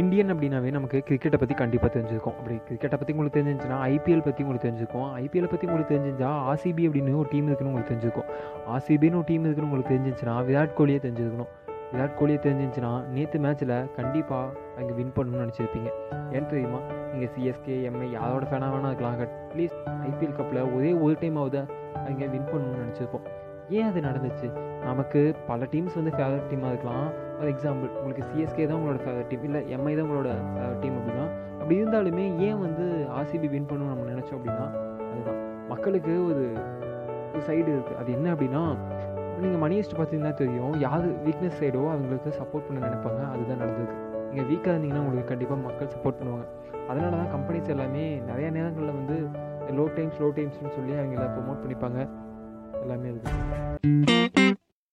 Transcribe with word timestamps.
Indian 0.00 0.30
அப்படின்னாவே 0.32 0.70
நமக்கு 0.70 1.02
கிரிக்கெட்டை 1.08 1.38
பற்றி 1.38 1.54
கண்டிப்பாக 1.54 1.90
தெரிஞ்சிருக்கும். 1.98 2.36
அப்படி 2.40 2.54
கிரிக்கெட்டை 2.68 2.98
பற்றி 3.00 3.12
உங்களுக்கு 3.12 3.38
தெரிஞ்சிருந்துச்சுன்னா 3.38 3.78
ஐபிஎல் 3.88 4.24
பற்றி 4.24 4.44
உங்களுக்கு 4.44 4.68
தெரிஞ்சிருக்கும். 4.68 5.08
ஐபிஎல் 5.22 5.50
பற்றி 5.50 5.66
உங்களுக்கு 5.66 5.94
தெரிஞ்சிருந்தா 5.94 6.30
ஆர்சிபி 6.50 6.84
அப்படின்னு 6.86 7.16
ஒரு 7.16 7.28
டீம் 7.30 7.46
இருக்குன்னு 7.46 7.72
உங்களுக்கு 7.72 7.92
தெரிஞ்சிருக்கும். 7.92 8.28
ஆர்சிபின்னு 8.74 9.18
ஒரு 9.20 9.26
டீம் 9.26 9.44
இருக்குன்னு 9.44 9.70
உங்களுக்கு 9.70 9.92
தெரிஞ்சிருந்துச்சுன்னா 9.94 10.36
விராட் 10.50 10.74
கோலியே 10.78 11.00
தெரிஞ்சிருக்கணும். 11.06 11.50
விராட் 11.92 12.14
கோலியை 12.14 12.40
தெரிஞ்சிருந்துச்சுன்னா 12.42 13.06
நேற்று 13.06 13.38
மேட்ச்சில் 13.40 13.94
கண்டிப்பாக 13.94 14.58
அவங்க 14.74 14.92
வின் 14.92 15.12
பண்ணணும்னு 15.16 15.44
நினச்சிருப்பீங்க. 15.44 15.90
ஏன் 16.32 16.46
தெரியுமா? 16.46 16.78
நீங்கள் 17.12 17.32
சிஎஸ்கே 17.34 17.76
எம்ஐ 17.88 18.10
யாரோட 18.10 18.46
ஃபேனாக 18.46 18.72
வேணா 18.74 18.90
இருக்கலாம். 18.90 19.20
அட்லீஸ்ட் 19.20 19.80
ஐபிஎல் 20.08 20.36
கப்பில் 20.38 20.74
ஒரே 20.74 20.92
ஒரு 20.92 21.16
டைம் 21.20 21.36
ஆகுது 21.36 21.64
அவங்க 21.94 22.26
வின் 22.26 22.50
பண்ணணும்னு 22.52 22.84
நினச்சிருப்போம். 22.84 23.26
ஏன் 23.68 23.84
அது 23.84 24.00
நடந்துச்சு? 24.00 24.48
நமக்கு 24.84 25.34
பல 25.46 25.64
டீம்ஸ் 25.64 25.94
வந்து 25.94 26.10
ஃபேவரட் 26.10 26.48
டீமாக 26.50 26.72
இருக்கலாம். 26.74 27.30
ஃபார் 27.42 27.52
எக்ஸாம்பிள் 27.54 27.88
உங்களுக்கு 28.00 28.24
சிஎஸ்கே 28.32 28.64
தான் 28.70 28.76
உங்களோட 28.78 28.98
ஃபேவரட் 29.04 29.30
டீம் 29.30 29.46
இல்லை 29.46 29.60
எம்ஐ 29.76 29.92
தான் 29.98 30.04
உங்களோட 30.06 30.32
ஃபேவரட் 30.50 30.82
டீம் 30.82 30.96
அப்படின்னா 30.98 31.24
அப்படி 31.60 31.74
இருந்தாலுமே 31.80 32.24
ஏன் 32.48 32.60
வந்து 32.64 32.84
ஆர்சிபி 33.18 33.48
வின் 33.54 33.66
பண்ணணும்னு 33.70 33.92
நம்ம 33.92 34.04
நினச்சோம் 34.10 34.36
அப்படின்னா 34.38 34.66
அதுதான். 35.08 35.40
மக்களுக்கு 35.72 36.12
ஒரு 36.28 36.44
ஒரு 37.32 37.42
சைடு 37.48 37.68
இருக்குது 37.74 37.98
அது 38.02 38.08
என்ன 38.16 38.28
அப்படின்னா 38.34 38.62
நீங்கள் 39.42 39.62
மணியஸ்ட் 39.64 39.96
பார்த்தீங்கன்னா 39.98 40.32
தெரியும் 40.42 40.76
யார் 40.86 41.08
வீக்னஸ் 41.26 41.58
சைடோ 41.62 41.82
அவங்களுக்கு 41.94 42.36
சப்போர்ட் 42.40 42.66
பண்ண 42.68 42.78
நினைப்பாங்க. 42.86 43.20
அதுதான் 43.32 43.60
நடந்திருக்கு. 43.64 43.98
நீங்கள் 44.30 44.48
வீக்காக 44.52 44.74
இருந்தீங்கன்னா 44.74 45.04
உங்களுக்கு 45.04 45.32
கண்டிப்பாக 45.34 45.60
மக்கள் 45.66 45.92
சப்போர்ட் 45.96 46.20
பண்ணுவாங்க. 46.20 46.46
அதனால 46.90 47.12
தான் 47.20 47.32
கம்பெனிஸ் 47.36 47.74
எல்லாமே 47.76 48.06
நிறைய 48.30 48.48
நேரங்களில் 48.58 48.98
வந்து 49.00 49.18
லோ 49.80 49.86
டைம்ஸ் 49.98 50.22
லோ 50.24 50.30
டைம்ஸ்னு 50.38 50.74
சொல்லி 50.78 50.94
அவங்கள 51.02 51.28
ப்ரொமோட் 51.36 51.62
பண்ணிப்பாங்க. 51.64 52.00
எல்லாமே 52.84 53.10
இருக்குது 53.14 54.11